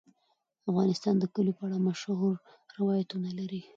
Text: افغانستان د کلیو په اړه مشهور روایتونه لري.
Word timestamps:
افغانستان 0.69 1.15
د 1.19 1.23
کلیو 1.33 1.57
په 1.59 1.63
اړه 1.67 1.77
مشهور 1.87 2.33
روایتونه 2.77 3.29
لري. 3.39 3.61